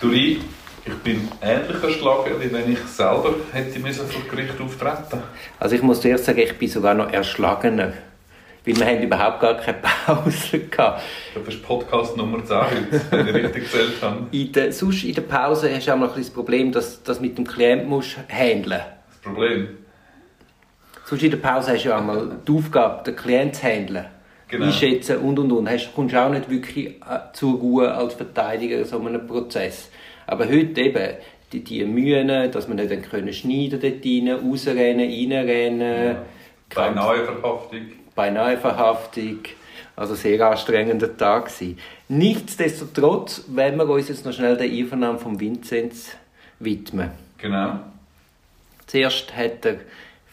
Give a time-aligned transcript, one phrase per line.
[0.00, 0.40] Duri,
[0.86, 5.22] ich bin ähnlich erschlagen, wie wenn ich selber hätte müssen vor Gericht auftreten
[5.58, 7.92] Also ich muss zuerst sagen, ich bin sogar noch erschlagener.
[8.66, 11.02] Weil wir haben überhaupt gar keine Pause gehabt.
[11.34, 14.26] Das ist Podcast Nummer 10 heute, wenn ich richtig gezählt habe.
[14.30, 17.00] In der, sonst in der Pause hast du auch noch ein das Problem, dass du
[17.04, 19.68] das mit dem Klient musst handeln Das Problem?
[21.04, 24.06] Sonst in der Pause hast du ja einmal die Aufgabe, den Klient zu handeln.
[24.54, 24.66] Genau.
[24.66, 25.68] Einschätzen und und und.
[25.68, 29.90] Hast, kommst auch nicht wirklich äh, zur Ruhe als Verteidiger in so einem Prozess.
[30.28, 31.14] Aber heute eben,
[31.52, 36.06] die, die Mühen, dass wir nicht dann können schneiden dort rein, rausrennen, reinrennen.
[36.06, 36.22] Ja.
[36.72, 37.80] Beinahe Verhaftung.
[38.14, 39.40] beinahe Verhaftung.
[39.96, 41.78] Also sehr anstrengender Tag gewesen.
[42.08, 46.16] Nichtsdestotrotz, wenn wir uns jetzt noch schnell der Einvernahme von Vinzenz
[46.60, 47.10] widmen.
[47.38, 47.80] Genau.
[48.86, 49.76] Zuerst hat er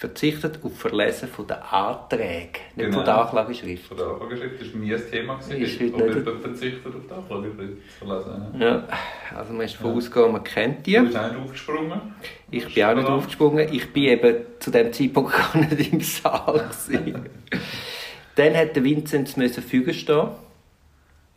[0.02, 2.98] verzichtet auf Verlesen von den Anträgen, nicht Genau.
[2.98, 3.86] von der Anklageschrift.
[3.86, 5.38] Von der Anklageschrift das war nie ein Thema.
[5.38, 8.46] Ist heute ob nicht- jemand verzichtet auf die Anklageschrift verlesen.
[8.60, 8.88] Ja,
[9.36, 10.96] also man ist davon ausgegangen, man kennt die.
[10.96, 12.02] Du bist auch nicht aufgesprungen.
[12.50, 13.68] Ich bin auch nicht aufgesprungen.
[13.72, 16.54] Ich bin eben zu dem Zeitpunkt gar nicht im Saal.
[16.68, 17.30] gewesen.
[18.36, 20.30] Dann hat der Vinzenz müssen fügen stehen.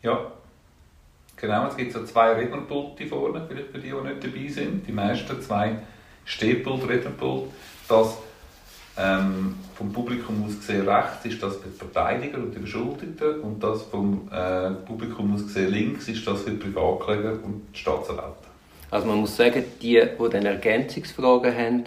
[0.03, 0.33] Ja.
[1.37, 4.87] Genau, es gibt so zwei Rednerpulte vorne, vielleicht für die, die nicht dabei sind.
[4.89, 5.77] Die meisten zwei
[6.25, 7.51] Stehpult, Rednerpult.
[7.89, 8.17] Das
[8.97, 13.63] ähm, vom Publikum aus gesehen rechts ist das für die Verteidiger und die Beschuldigten und
[13.63, 18.45] das vom äh, Publikum aus gesehen links ist das für die Privatkläger und die Staatsanwälte.
[18.91, 21.85] Also man muss sagen, die, die dann Ergänzungsfragen haben,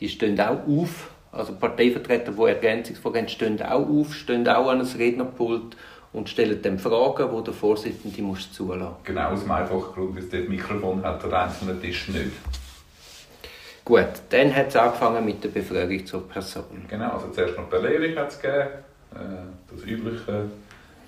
[0.00, 1.10] die stehen auch auf.
[1.30, 5.76] Also Parteivertreter, die Ergänzungsfragen haben, stehen auch auf, stehen auch an das Rednerpult
[6.12, 10.24] und stellen dann Fragen, die der Vorsitzende muss zulassen Genau aus dem einfachen Grund, weil
[10.24, 12.32] dort Mikrofon hat, der einzelne Tisch nicht.
[13.86, 16.64] Gut, dann hat es angefangen mit der Befragung zur Person.
[16.88, 18.68] Genau, also zuerst noch Belehrung hat es gegeben,
[19.14, 19.18] äh,
[19.72, 20.50] das übliche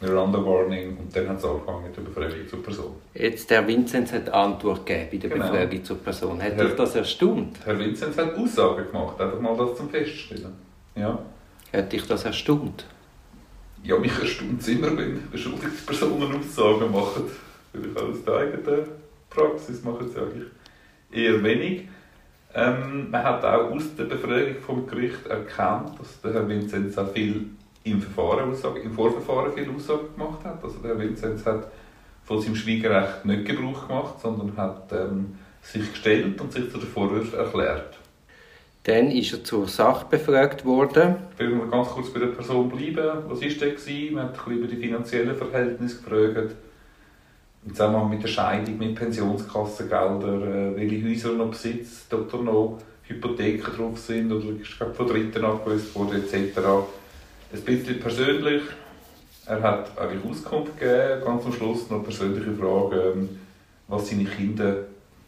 [0.01, 2.93] Miranda Warning und dann hat es angefangen mit der Befragung zur Person.
[3.15, 5.51] Jetzt, der Vinzenz hat Antwort gegeben bei der Genau.
[5.51, 6.41] Befragung zur Person.
[6.41, 6.65] Hat Ja.
[6.67, 7.59] dich das erstaunt?
[7.65, 10.53] Herr Vinzenz hat Aussagen gemacht, einfach mal das zum Feststellen.
[10.95, 11.19] Ja,
[11.73, 12.87] Hat dich das erstaunt?
[13.83, 17.25] ja mich erstaunt es immer, wenn beschuldigte Personen Aussagen machen.
[17.73, 18.85] Weil ich aus der eigenen
[19.31, 20.47] Praxis mache es eigentlich
[21.13, 21.83] eher wenig.
[22.59, 27.13] Ähm, man hat auch aus der Befragung vom Gericht erkannt, dass der Herr Vinzenz auch
[27.13, 27.51] viel
[27.85, 30.63] im Verfahren Aussage, im Vorverfahren viel Aussagen gemacht hat.
[30.63, 31.71] Also der Herr Vinzenz hat
[32.25, 36.89] von seinem Schweigerecht nicht Gebrauch gemacht, sondern hat ähm, sich gestellt und sich zu den
[36.89, 37.97] Vorwürfen erklärt.
[38.83, 41.17] Dann ist er zur Sache befragt worden.
[41.35, 43.23] Ich will noch ganz kurz bei der Person bleiben.
[43.29, 43.71] Was war der?
[43.71, 44.15] gewesen?
[44.15, 46.57] Man hat ein bisschen über die finanziellen Verhältnisse gefragt.
[47.65, 52.79] Im Zusammenhang mit der Scheidung, mit Pensionskassengeldern, äh, welche Häuser er noch besitzt, ob noch
[53.05, 56.59] Hypotheken drauf sind oder ist gerade von Dritten abgelöst worden etc.
[57.53, 58.63] Ein bisschen persönlich.
[59.47, 63.29] Er hat eigentlich Auskunft gegeben, ganz am Schluss noch persönliche Fragen, ähm,
[63.89, 64.85] was seine Kinder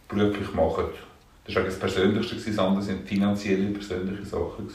[0.09, 0.85] beruflich machen.
[1.47, 4.69] Das war das Persönlichste, das andere sind finanzielle, persönliche Sachen.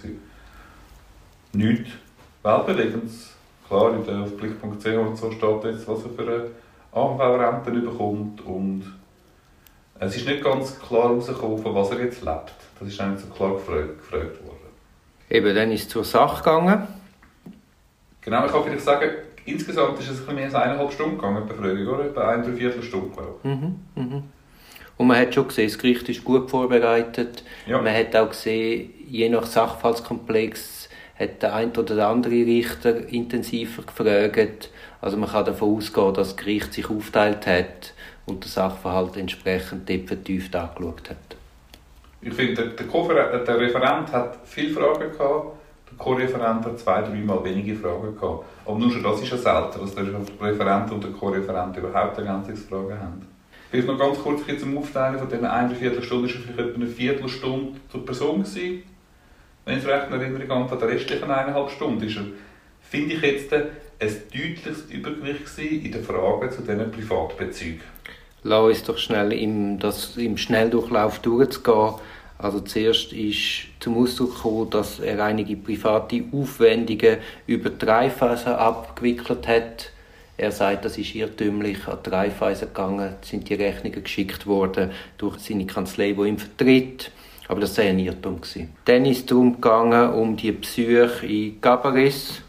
[1.53, 1.91] Nichts
[2.41, 3.31] Weltbewegendes.
[3.67, 6.45] Klar, auf blick.ch und so steht jetzt, was er für eine
[6.95, 8.83] AHV-Rente bekommt und
[9.99, 12.53] es ist nicht ganz klar herausgekommen, von was er jetzt lebt.
[12.79, 14.59] Das ist nicht so klar gefragt, gefragt worden.
[15.29, 16.87] Eben, dann ist es zur Sache gegangen.
[18.21, 19.09] Genau, ich kann vielleicht sagen,
[19.45, 22.05] insgesamt ist es ein bisschen mehr als eineinhalb Stunden gegangen, die Befragung, oder?
[22.05, 24.23] Etwa eine Dreiviertelstunde, glaube Mhm, mhm.
[24.97, 27.43] Und man hat schon gesehen, das Gericht ist gut vorbereitet.
[27.65, 27.71] ich.
[27.71, 27.81] Ja.
[27.81, 30.89] Man hat auch gesehen, je nach Sachverhaltskomplex
[31.19, 34.69] hat der ein oder der andere Richter intensiver gefragt.
[35.01, 37.93] Also man kann davon ausgehen, dass das Gericht sich aufteilt hat
[38.25, 41.37] und der Sachverhalt entsprechend dort vertieft angeschaut hat.
[42.21, 45.57] Ich finde, der, der, der Referent hat viele Fragen gehabt,
[45.89, 48.45] der Co-Referent hat zwei, dreimal wenige Fragen gehabt.
[48.65, 50.05] Aber nur schon das ist ja selten, dass der
[50.41, 53.27] Referent und der Co-Referent überhaupt Ergänzungsfragen haben.
[53.69, 57.79] Vielleicht noch ganz kurz zum Aufteilen von diesen eine Viertelstunde, ist vielleicht etwa eine Viertelstunde
[57.91, 58.83] zur Person gewesen.
[59.65, 62.25] Wenn ich es recht in Erinnerung habe, von der restlichen eineinhalb Stunden ist er,
[62.81, 63.67] finde ich jetzt, ein
[63.99, 67.81] deutliches Übergewicht in den Fragen zu diesen Privatbezügen.
[68.43, 71.95] Lass uns doch schnell im, das, im Schnelldurchlauf durchzugehen.
[72.37, 77.17] Also zuerst ist zum Ausdruck gekommen, dass er einige private Aufwendungen
[77.47, 79.91] über die Raiffeisen abgewickelt hat.
[80.37, 85.39] Er sagt, das ist irrtümlich an die Raiffeisen gegangen, sind die Rechnungen geschickt worden durch
[85.39, 87.09] seine Kanzlei, die ihn vertritt.
[87.47, 88.39] Aber das sei ein Irrtum.
[88.85, 92.41] Dann ist es gegangen, um die Psyche in Gabaris.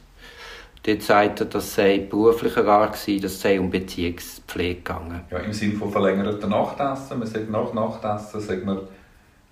[0.82, 5.20] Dort sagt er, das sei beruflicher Art gewesen, das sei um Beziehungspflege gegangen.
[5.30, 7.18] Ja, Im Sinne von verlängerten Nachtessen.
[7.18, 8.78] Man sagt nach Nachtessen, sagt man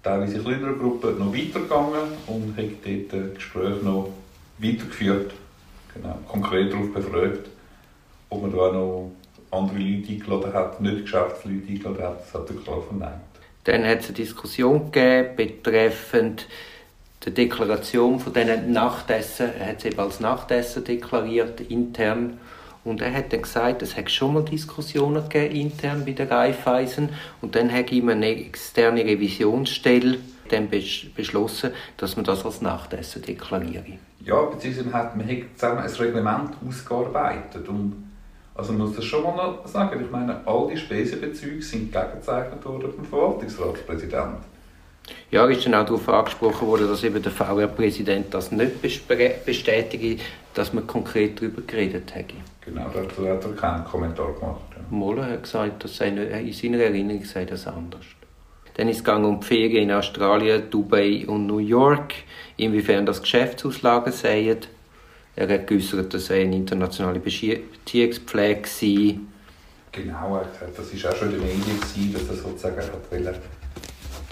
[0.02, 4.10] teilweise in kleineren Gruppen noch weitergegangen und hat dort das Gespräch noch
[4.58, 5.32] weitergeführt.
[5.94, 7.48] Genau, konkret darauf befragt,
[8.28, 9.10] ob man da auch noch
[9.50, 13.33] andere Leute eingeladen hat, nicht Geschäftsleute eingeladen hat, das hat er klar verneint.
[13.64, 16.46] Dann hat es eine Diskussion gegeben betreffend
[17.24, 19.50] die Deklaration von diesen Nachtessen.
[19.58, 22.38] Er hat es eben als Nachtessen deklariert, intern.
[22.84, 27.08] Und er hat dann gesagt, es hätte schon mal Diskussionen gegeben, intern bei der Raiffeisen.
[27.40, 30.18] Und dann hat ihm eine externe Revisionsstelle
[30.50, 33.86] dann beschlossen, dass man das als Nachtessen deklariert.
[34.22, 37.66] Ja, beziehungsweise hat man zusammen ein Reglement ausgearbeitet.
[37.68, 38.10] Und
[38.54, 40.00] also man muss das schon mal noch sagen.
[40.04, 44.54] Ich meine, all die Spesenbezüge sind gegengezeichnet worden vom Verwaltungsratspräsidenten.
[45.30, 50.22] Ja, ist dann auch darauf angesprochen worden, dass eben der VR-Präsident das nicht bestätige,
[50.54, 52.34] dass man konkret darüber geredet hätte.
[52.64, 54.62] Genau, dazu hat er keinen Kommentar gemacht.
[54.70, 54.82] Ja.
[54.90, 58.06] Moller hat gesagt, dass seine, in seiner Erinnerung sei das anders.
[58.74, 62.14] Dann ist es um die Ferien in Australien, Dubai und New York,
[62.56, 64.58] inwiefern das Geschäftsauslagen seien.
[65.36, 69.18] Er hat geäußert, dass er eine internationale Beziehungspflege sei.
[69.90, 70.40] Genau,
[70.76, 73.40] das war auch schon in den Medien, dass er sozusagen hat wollte,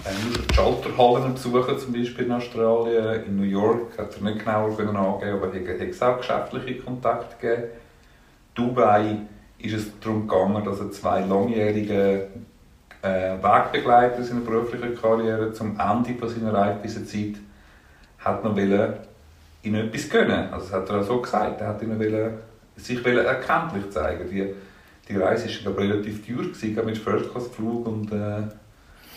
[0.05, 3.23] äh, Schalterhallen besuchen, zum Beispiel in Australien.
[3.25, 7.35] In New York hat er nicht genauer angeben aber er hat es auch geschäftliche Kontakte
[7.39, 7.67] gegeben.
[8.53, 9.17] Dubai
[9.59, 12.27] ist es darum gegangen, dass er zwei langjährige
[13.01, 17.35] äh, Wegbegleiter seiner beruflichen Karriere zum Ende seiner Reifeisenzeit
[18.19, 18.93] hat noch wollen,
[19.63, 20.51] in etwas gönnen.
[20.51, 21.61] Also das hat er so gesagt.
[21.61, 22.33] Er hat wollen,
[22.77, 24.29] sich wollen erkenntlich zeigen.
[24.29, 24.53] Die,
[25.07, 28.43] die Reise war relativ teuer, gewesen, mit First-Class-Flug und äh,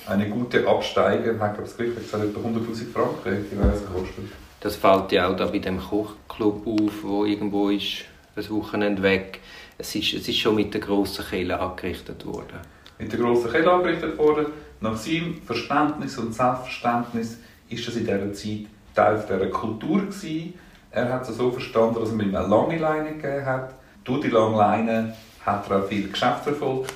[0.08, 4.24] eine gute Absteiger hat, glaube ich, gesagt, etwa 100'000 Franken die Reise gekostet.
[4.60, 8.04] Das fällt ja auch da bei dem Kochclub auf, wo irgendwo ist,
[8.34, 9.40] ein Wochenende weg.
[9.78, 12.60] Es ist, es ist schon mit der grossen Kehle angerichtet worden
[12.98, 14.46] mit der grossen Kehle angerichtet worden.
[14.80, 17.38] Nach seinem Verständnis und Selbstverständnis
[17.68, 18.66] ist das in dieser Zeit
[18.96, 20.54] Teil dieser Kultur gewesen.
[20.90, 23.74] Er hat es so verstanden, dass man ihm eine lange Leine gegeben hat.
[24.04, 25.14] Durch die lange Leine
[25.44, 26.86] hat er auch viel Geschäftserfolg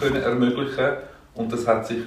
[0.00, 0.96] können ermöglichen
[1.34, 1.98] und das hat sich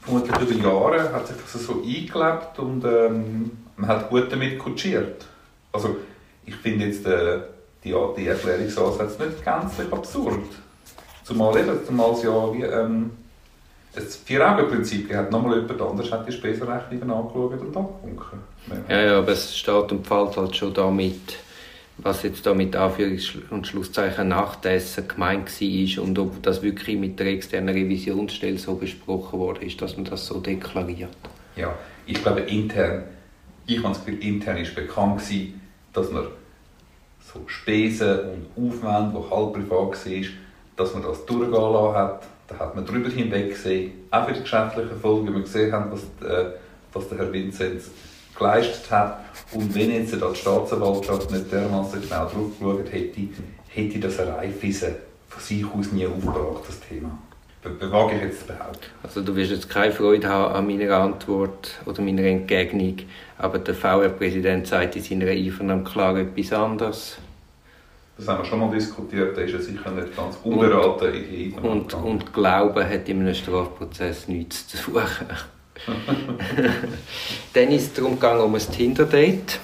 [0.00, 5.26] vermutlich über Jahre hat sich das so eingelebt und ähm, man hat gut damit kutschiert.
[5.72, 5.96] Also
[6.44, 7.38] ich finde jetzt äh,
[7.82, 10.44] die, die Erklärungsansätze nicht gänzlich absurd.
[11.22, 13.10] Zumal eben, zumal es ja wie, ähm,
[13.94, 15.30] das Vier-Augen-Prinzip hat.
[15.30, 18.38] Nochmal jemand anders hat die Spesenrechnungen angeschaut und abgewunken.
[18.88, 21.36] Ja, ja, aber es steht und fällt halt schon damit,
[21.98, 27.20] was jetzt da mit Anführungs- und Schlusszeichen Nachtessen gemeint war und ob das wirklich mit
[27.20, 31.16] der externen Revisionsstelle so besprochen wurde, ist, dass man das so deklariert.
[31.56, 31.74] Ja,
[32.06, 33.04] ich glaube intern,
[33.66, 35.60] ich habe das Gefühl, intern ist bekannt gewesen,
[35.92, 36.26] dass man
[37.20, 38.18] so Spesen
[38.56, 40.26] und Aufwände, die halb privat waren,
[40.76, 42.22] dass man das durchgehen lassen hat.
[42.48, 46.02] Da hat man darüber hinweg gesehen, auch für die geschäftlichen Folgen, wir gesehen haben, was,
[46.28, 46.50] äh,
[46.92, 47.90] was der Herr Vinzenz
[48.36, 49.20] geleistet hat.
[49.52, 53.20] Und wenn jetzt die Staatsanwaltschaft nicht dermaßen genau drauf geschaut hätte,
[53.68, 54.94] hätte das Reifwissen
[55.28, 57.18] von sich aus nie aufgebracht, das Thema.
[57.62, 58.86] Bewage ich jetzt zu behaupten.
[59.02, 62.96] Also du wirst jetzt keine Freude haben an meiner Antwort oder meiner Entgegnung,
[63.38, 67.16] aber der VR-Präsident sagt in seiner Einvernahme klar etwas anderes
[68.16, 71.54] das haben wir schon mal diskutiert, da ist er sicher nicht ganz unberaten in die.
[71.60, 75.26] Und, und Glauben hat in einem Strafprozess nichts zu suchen.
[77.54, 79.58] Dann ist es darum gegangen, um ein Tinder-Date.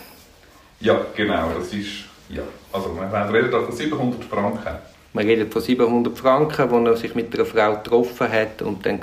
[0.81, 1.51] Ja, genau.
[1.57, 2.43] Das ist, ja.
[2.73, 4.79] Also, wir reden hier von 700 Franken.
[5.13, 9.01] Man redet von 700 Franken, wo er sich mit einer Frau getroffen hat und dann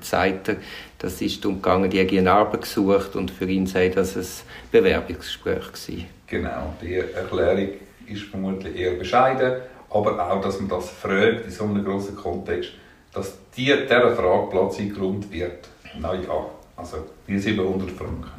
[0.00, 0.56] sagt er,
[0.98, 4.26] das ist darum gegangen, die haben eine Arbeit gesucht und für ihn sei das ein
[4.72, 6.06] Bewerbungsgespräch gewesen.
[6.26, 7.68] Genau, die Erklärung
[8.08, 12.70] ist vermutlich eher bescheiden, aber auch, dass man das fragt in so einem grossen Kontext,
[13.12, 15.68] dass die, dieser Frage Platz eingeräumt wird.
[16.00, 16.46] Na ja,
[16.76, 16.96] also
[17.28, 18.30] die 700 Franken.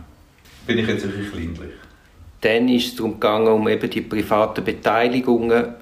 [0.67, 1.73] Bin ich jetzt wirklich kleinlich.
[2.41, 5.75] Dann ist es darum gegangen, um eben die privaten Beteiligungen,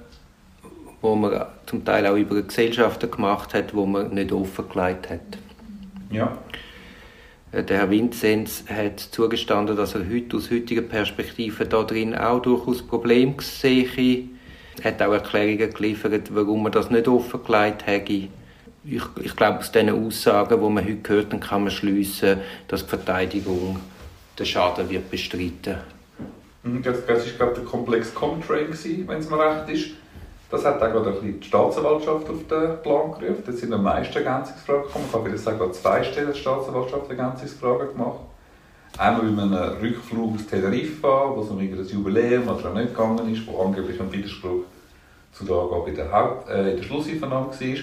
[1.02, 5.20] wo man zum Teil auch über Gesellschaften gemacht hat, wo man nicht offengelegt hat.
[6.12, 6.38] Ja.
[7.54, 12.42] Äh, der Herr Vinzenz hat zugestanden, dass er heute aus heutiger Perspektive da drin auch
[12.42, 14.30] durchaus Probleme sehe.
[14.82, 18.28] Er hat auch Erklärungen geliefert, warum er das nicht offengelegt hätte.
[18.86, 22.90] Ich, ich glaube, aus diesen Aussagen, die man heute gehört kann man schliessen, dass die
[22.90, 23.80] Verteidigung
[24.38, 25.78] den Schaden wird bestreiten.
[26.64, 28.68] Mhm, das war, glaube der Komplex Comtrain,
[29.08, 29.92] wenn es mir recht ist.
[30.54, 33.44] Das hat auch gerade die Staatsanwaltschaft auf den Plan gerufen.
[33.44, 35.06] Da sind am meisten Ergänzungsfragen gekommen.
[35.08, 38.20] Ich habe vielleicht sagen, zwei Stellen der Staatsanwaltschaft Ergänzungsfragen gemacht.
[39.00, 43.34] Einmal über einen Rückflug aus Teneriffa, wo es um ein Jubiläum oder auch nicht gegangen
[43.34, 44.66] ist, wo angeblich ein Widerspruch
[45.32, 47.78] zu der Angabe in der, Haupt, äh, der Schlusseinvernahme war.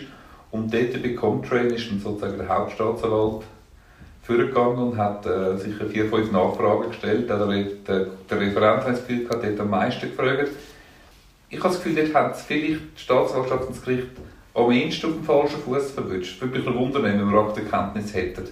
[0.52, 3.42] Und dort bei Comtrain ist dann sozusagen der Hauptstaatsanwalt
[4.22, 7.28] vorgegangen und hat äh, sicher vier, fünf Nachfragen gestellt.
[7.28, 10.50] Der, der, der Referent hat das Gefühl, hat am meisten gefragt
[11.50, 14.06] ich habe das Gefühl, dort haben vielleicht die Staatsanwaltschaft und das Gericht
[14.54, 16.40] am ehesten auf dem falschen Fuß verwünscht.
[16.40, 18.48] Würde mich wundern, wenn wir Aktenkenntnis hätten,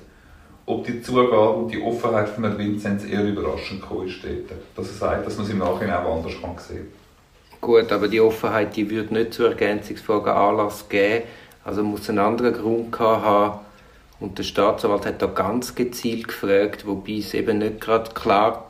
[0.67, 4.25] ob die Zugabe und die Offenheit von Herrn Vinzenz eher überraschend ist.
[4.77, 6.89] Dass er sagt, dass man es im Nachhinein auch anders kann sehen.
[7.61, 11.25] Gut, aber die Offenheit die würde nicht zur Ergänzungsfrage Anlass geben.
[11.65, 13.61] Also muss einen anderen Grund haben.
[14.21, 18.68] Und der Staatsanwalt hat da ganz gezielt gefragt, wobei es eben nicht gerade klar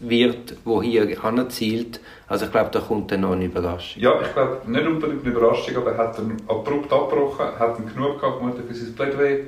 [0.00, 2.00] wird, wo hier anzielt.
[2.28, 4.02] Also ich glaube, da kommt dann noch eine Überraschung.
[4.02, 7.86] Ja, ich glaube, nicht unbedingt eine Überraschung, aber er hat dann abrupt abgebrochen, hat dann
[7.86, 9.38] genug gehabt für sein Plädoyer.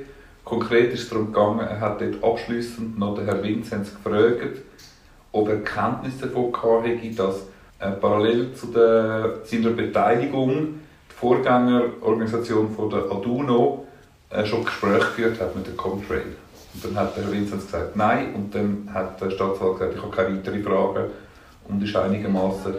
[0.43, 4.61] Konkret ist es darum gegangen, er hat dort abschließend noch den Herrn Vinzenz gefragt,
[5.31, 7.47] ob er Kenntnis davon hatte, dass
[7.79, 10.79] äh, parallel zu der, seiner Beteiligung
[11.09, 13.87] die Vorgängerorganisation von der Aduno
[14.29, 16.35] äh, schon Gespräche geführt hat mit der Comtrail.
[16.75, 18.33] Und dann hat der Vinzenz gesagt, nein.
[18.35, 21.11] Und dann hat der Staatsanwalt gesagt, ich habe keine weiteren Fragen.
[21.67, 22.75] Und ist einigermaßen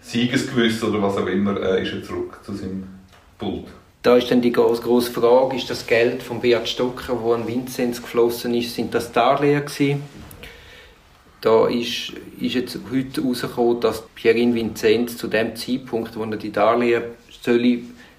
[0.00, 2.86] siegesgewiss oder was auch immer, äh, ist er zurück zu seinem
[3.38, 3.66] Pult.
[4.02, 7.48] Da ist dann die große, große Frage, ist das Geld von Beat Stocker, wo an
[7.48, 10.02] Vinzenz geflossen ist, sind das Darlehen gewesen?
[11.40, 16.52] Da ist, ist jetzt heute herausgekommen, dass Pierin Vinzenz zu dem Zeitpunkt, wo er die
[16.52, 17.02] Darlehen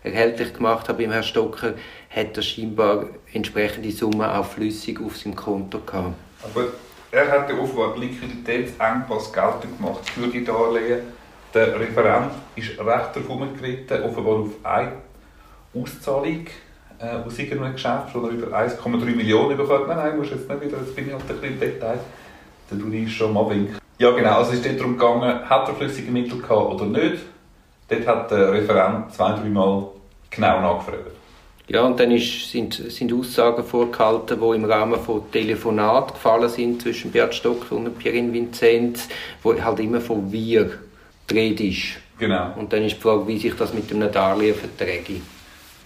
[0.04, 1.74] erhältlich gemacht hat beim Herrn Stocker,
[2.10, 6.16] hat er scheinbar entsprechende Summen auch flüssig auf seinem Konto gehabt.
[6.44, 6.68] Aber
[7.12, 11.02] er hat ja offenbar Liquiditätsengpass geltend gemacht für die Darlehen.
[11.54, 14.92] Der Referent ist recht davon geritten, offenbar auf eine
[15.74, 16.46] Auszahlung
[17.00, 19.88] äh, aus irgendeinem Geschäft, wo er über 1,3 Millionen bekommt.
[19.88, 22.00] Nein, nein, musst jetzt nicht wieder, jetzt bin ich halt ein bisschen im Detail.
[22.70, 23.80] Dann tue ich schon mal winken.
[23.98, 27.24] Ja genau, also es ist darum gegangen, hat er flüssige Mittel gehabt oder nicht.
[27.88, 29.88] Dort hat der Referent zwei, dreimal
[30.30, 31.19] genau nachgefragt.
[31.70, 36.82] Ja, und dann ist, sind, sind Aussagen vorgehalten, die im Rahmen von Telefonat gefallen sind
[36.82, 39.08] zwischen Bert Stocker und Pierin Vinzenz,
[39.44, 40.72] wo halt immer von «wir»
[41.28, 42.00] dreht ist.
[42.18, 42.54] Genau.
[42.58, 45.22] Und dann ist die Frage, wie sich das mit einem Darlehen verträgt.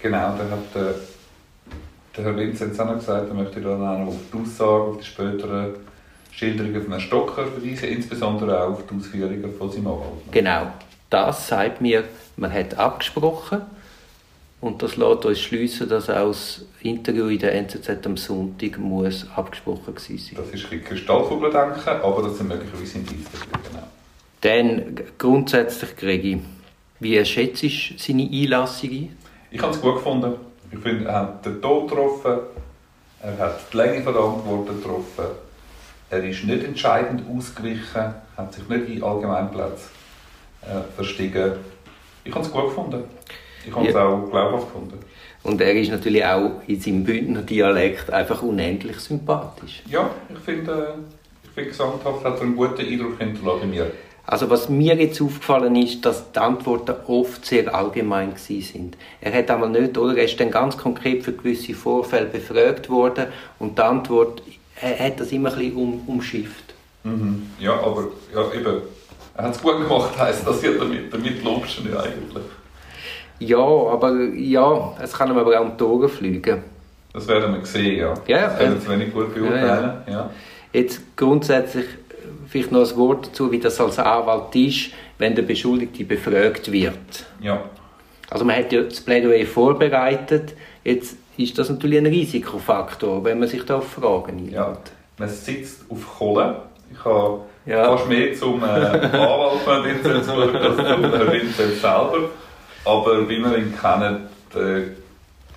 [0.00, 0.94] Genau, da hat der,
[2.16, 4.98] der Herr Vinzenz auch noch gesagt, er möchte dann auch noch auf die Aussagen, auf
[4.98, 5.74] die späteren
[6.32, 10.32] Schilderungen von Herrn Stocker verweisen, insbesondere auch auf die Ausführungen von seinem Anwalt.
[10.32, 10.66] Genau,
[11.10, 12.04] das sagt mir,
[12.36, 13.60] man hat abgesprochen,
[14.64, 19.26] und das lässt uns schliessen, dass auch das Interview in der NZZ am Sonntag muss
[19.36, 20.36] abgesprochen gewesen sein.
[20.36, 23.26] Das ist ein Kristallkugeldenken, aber das sind möglicherweise Indizien.
[23.68, 23.86] Genau.
[24.40, 26.40] Dann grundsätzlich, Gregi,
[26.98, 29.16] wie schätzt du seine Einlassung ein?
[29.50, 30.32] Ich habe es gut gefunden.
[30.72, 32.38] Ich finde, er hat den Tod getroffen,
[33.20, 35.26] er hat die Länge der Antworten getroffen,
[36.08, 39.90] er ist nicht entscheidend ausgewichen, hat sich nicht in Allgemeinplätzen
[40.62, 41.52] äh, verstiegen.
[42.24, 43.04] Ich habe es gut gefunden.
[43.66, 44.06] Ich habe es ja.
[44.06, 44.98] auch glaubhaft gefunden.
[45.42, 49.82] Und er ist natürlich auch in seinem Bündner Dialekt einfach unendlich sympathisch.
[49.90, 51.00] Ja, ich finde, äh,
[51.44, 53.90] ich finde gesamthaft hat er einen guten Eindruck hinterlassen mir.
[54.26, 58.96] Also was mir jetzt aufgefallen ist, dass die Antworten oft sehr allgemein sind.
[59.20, 60.16] Er hat einmal nicht, oder?
[60.16, 63.26] Er ist dann ganz konkret für gewisse Vorfälle befragt worden
[63.58, 64.42] und die Antwort,
[64.80, 66.74] er hat das immer ein bisschen um, umschifft.
[67.02, 67.50] Mhm.
[67.58, 68.80] Ja, aber ja, eben,
[69.36, 72.44] er hat es gut gemacht, heisst das ja damit, damit lobst du eigentlich.
[73.44, 76.62] Ja, aber ja, es kann ihm aber auch um die Ohren fliegen.
[77.12, 78.14] Das werden wir sehen, ja.
[78.26, 80.02] Ja, das können wir wenig gut beurteilen.
[80.06, 80.30] Ja, ja.
[80.72, 81.84] Jetzt grundsätzlich
[82.48, 87.26] vielleicht noch ein Wort dazu, wie das als Anwalt ist, wenn der Beschuldigte befragt wird.
[87.40, 87.62] Ja.
[88.30, 93.48] Also man hat ja das Plädoyer vorbereitet, jetzt ist das natürlich ein Risikofaktor, wenn man
[93.48, 94.52] sich da auf Fragen einlädt.
[94.54, 94.76] Ja.
[95.18, 96.62] Man sitzt auf Kohle.
[96.92, 97.84] Ich habe ja.
[97.84, 102.30] fast mehr zum äh, Anwalt von Vincent als zum Vincent selber.
[102.84, 104.82] Aber wie wir ihn kennen, der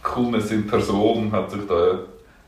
[0.01, 1.99] Coolness in Person hat sich da.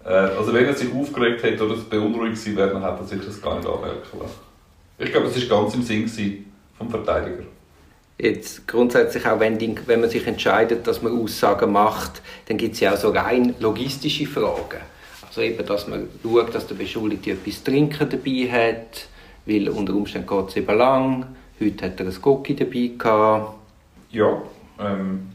[0.05, 3.25] Äh, also, wenn er sich aufgeregt hätte oder beunruhigt gewesen wäre, dann hätte er sich
[3.25, 4.39] das gar nicht anmerken lassen.
[4.97, 6.45] Ich glaube, es war ganz im Sinn
[6.77, 7.43] vom Verteidiger.
[8.17, 12.73] Jetzt grundsätzlich auch, wenn, die, wenn man sich entscheidet, dass man Aussagen macht, dann gibt
[12.73, 14.81] es ja auch so rein logistische Fragen.
[15.25, 19.07] Also eben, dass man schaut, dass der Beschuldigte etwas trinken dabei hat,
[19.45, 21.27] weil unter Umständen geht es eben lang.
[21.61, 23.53] Heute hat er ein Cookie dabei gehabt.
[24.11, 24.41] Ja,
[24.79, 25.29] ähm,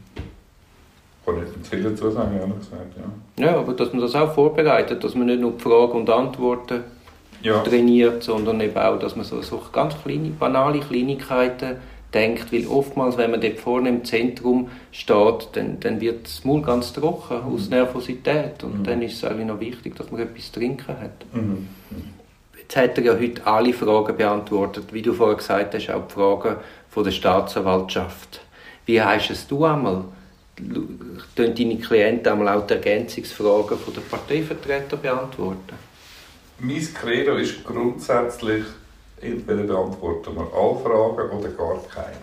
[1.25, 2.95] kann ich nicht viel dazu sagen, ehrlich gesagt.
[3.37, 3.45] Ja.
[3.45, 6.83] ja, aber dass man das auch vorbereitet, dass man nicht nur Fragen und Antworten
[7.41, 7.61] ja.
[7.61, 11.77] trainiert, sondern eben auch, dass man so, so ganz kleine, banale Kleinigkeiten
[12.13, 16.61] denkt, weil oftmals, wenn man dort vorne im Zentrum steht, dann, dann wird das Maul
[16.61, 17.75] ganz trocken aus mhm.
[17.75, 18.83] Nervosität und mhm.
[18.83, 21.25] dann ist es eigentlich noch wichtig, dass man etwas zu trinken hat.
[21.33, 21.67] Mhm.
[22.57, 26.13] Jetzt hat er ja heute alle Fragen beantwortet, wie du vorher gesagt hast, auch die
[26.13, 26.55] Fragen
[26.89, 28.41] von der Staatsanwaltschaft.
[28.85, 30.05] Wie heißt es du einmal?
[30.55, 35.75] Können deine Klienten einmal auch die Ergänzungsfragen der Parteivertreter beantworten?
[36.59, 38.63] Mein Credo ist grundsätzlich,
[39.19, 42.15] entweder beantworten wir alle Fragen oder gar keine.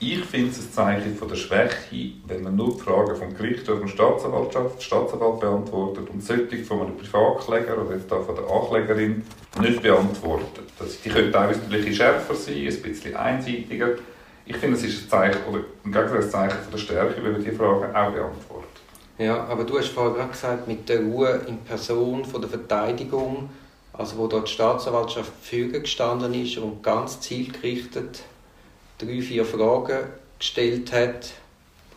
[0.00, 3.68] Ich finde es ein Zeichen von der Schwäche, wenn man nur die Fragen vom Gericht
[3.68, 9.22] oder der Staatsanwaltschaft, Staatsanwalt beantwortet und solche von einem Privatkläger oder jetzt von der Anklägerin
[9.60, 10.64] nicht beantwortet.
[10.78, 13.90] Das, die können teilweise natürlich schärfer sein, ein bisschen einseitiger.
[14.46, 17.32] Ich finde, es ist ein Zeichen, oder im Gegensatz ein Zeichen von der Stärke, wenn
[17.32, 18.70] man diese Fragen auch beantwortet.
[19.16, 23.48] Ja, aber du hast vorhin gerade gesagt, mit der Ruhe in Person von der Verteidigung,
[23.92, 28.22] also wo dort die Staatsanwaltschaft Führer gestanden ist und ganz zielgerichtet
[28.98, 29.98] drei, vier Fragen
[30.38, 31.32] gestellt hat,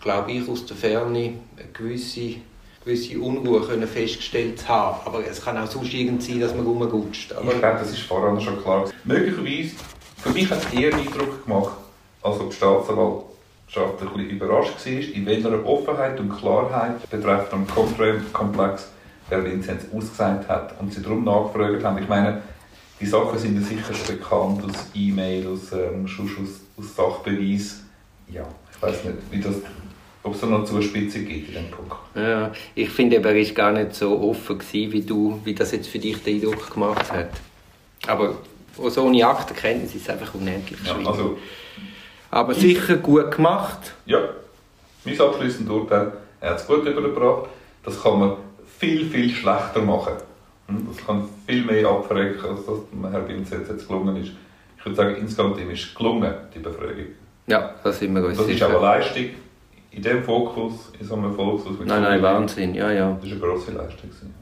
[0.02, 2.36] glaube ich, aus der Ferne eine gewisse,
[2.86, 5.00] gewisse Unruhe können festgestellt haben.
[5.06, 7.34] Aber es kann auch sonst irgend sein, dass man rumrutscht.
[7.34, 8.90] Aber ich glaube, das ist vorher schon klar.
[9.04, 9.76] Möglicherweise,
[10.18, 11.72] für mich hat es eher Eindruck gemacht,
[12.28, 17.68] als ob die Staatsanwaltschaft ein bisschen überrascht war, in welcher Offenheit und Klarheit betreffend am
[17.68, 18.90] Control-Komplex
[19.30, 22.02] der Vinzenz ausgesagt hat und sie darum nachgefragt haben.
[22.02, 22.42] Ich meine,
[23.00, 27.84] die Sachen sind ja sicher bekannt aus E-Mail, aus, ähm, aus, aus Sachbeweis.
[28.30, 29.56] Ja, ich weiß nicht, wie das,
[30.24, 31.96] ob es da noch Zuspitzung gibt in dem Punkt.
[32.16, 35.88] Ja, ich finde, er war gar nicht so offen gewesen, wie du, wie das jetzt
[35.88, 37.30] für dich den Eindruck gemacht hat.
[38.08, 38.36] Aber
[38.90, 41.04] so ohne Aktenkenntnis ist es einfach unendlich schwierig.
[41.04, 41.38] Ja, also,
[42.32, 43.94] Aber sicher gut gemacht.
[44.06, 44.20] Ja,
[45.06, 47.50] mein abschließendes Urteil, er hat es gut übergebracht.
[47.84, 48.34] Das kann man
[48.80, 50.14] viel, viel schlechter machen.
[50.68, 54.32] Hm, das kann viel mehr abverrecken, als das Herr Vinzenz jetzt gelungen ist.
[54.78, 57.06] Ich würde sagen, insgesamt ihm ist gelungen, die Befragung.
[57.48, 59.30] Ja, das sind wir uns Das ist aber Leistung
[59.92, 61.76] in dem Fokus, in so einem Volkshaus.
[61.86, 63.14] Nein, nein, Wahnsinn, ja, ja.
[63.14, 64.10] Das ist eine grosse Leistung.